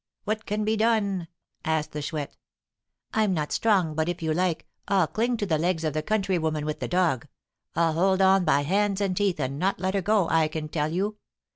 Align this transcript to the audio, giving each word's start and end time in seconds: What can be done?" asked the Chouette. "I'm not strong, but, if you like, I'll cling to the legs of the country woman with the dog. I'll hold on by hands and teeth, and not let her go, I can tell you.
What 0.23 0.47
can 0.47 0.65
be 0.65 0.75
done?" 0.75 1.27
asked 1.63 1.91
the 1.91 2.01
Chouette. 2.01 2.35
"I'm 3.13 3.35
not 3.35 3.51
strong, 3.51 3.93
but, 3.93 4.09
if 4.09 4.23
you 4.23 4.33
like, 4.33 4.65
I'll 4.87 5.05
cling 5.05 5.37
to 5.37 5.45
the 5.45 5.59
legs 5.59 5.83
of 5.83 5.93
the 5.93 6.01
country 6.01 6.39
woman 6.39 6.65
with 6.65 6.79
the 6.79 6.87
dog. 6.87 7.27
I'll 7.75 7.93
hold 7.93 8.19
on 8.19 8.43
by 8.43 8.61
hands 8.63 8.99
and 8.99 9.15
teeth, 9.15 9.39
and 9.39 9.59
not 9.59 9.79
let 9.79 9.93
her 9.93 10.01
go, 10.01 10.27
I 10.27 10.47
can 10.47 10.69
tell 10.69 10.91
you. 10.91 11.17